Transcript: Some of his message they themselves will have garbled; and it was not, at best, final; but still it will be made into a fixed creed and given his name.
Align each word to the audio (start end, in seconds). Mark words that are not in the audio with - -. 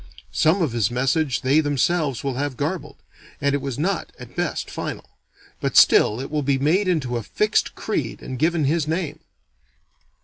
Some 0.33 0.63
of 0.63 0.71
his 0.71 0.89
message 0.89 1.41
they 1.41 1.59
themselves 1.59 2.23
will 2.23 2.33
have 2.33 2.57
garbled; 2.57 2.95
and 3.39 3.53
it 3.53 3.61
was 3.61 3.77
not, 3.77 4.11
at 4.19 4.35
best, 4.35 4.67
final; 4.71 5.07
but 5.59 5.77
still 5.77 6.19
it 6.19 6.31
will 6.31 6.41
be 6.41 6.57
made 6.57 6.87
into 6.87 7.17
a 7.17 7.21
fixed 7.21 7.75
creed 7.75 8.23
and 8.23 8.39
given 8.39 8.63
his 8.63 8.87
name. 8.87 9.19